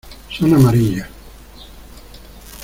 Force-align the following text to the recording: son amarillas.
son 0.31 0.51
amarillas. 0.55 1.07